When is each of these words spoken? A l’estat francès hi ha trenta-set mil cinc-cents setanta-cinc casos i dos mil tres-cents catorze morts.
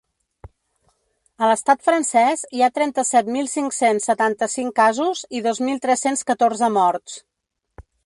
A 1.43 1.49
l’estat 1.51 1.83
francès 1.89 2.41
hi 2.59 2.65
ha 2.65 2.71
trenta-set 2.79 3.31
mil 3.37 3.51
cinc-cents 3.53 4.11
setanta-cinc 4.13 4.77
casos 4.83 5.25
i 5.41 5.45
dos 5.51 5.65
mil 5.71 5.87
tres-cents 5.89 6.31
catorze 6.33 6.75
morts. 6.81 7.25